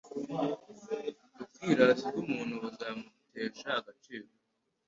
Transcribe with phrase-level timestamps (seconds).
[1.59, 4.27] Ubwirasi bw’umuntu buzamutesha agaciro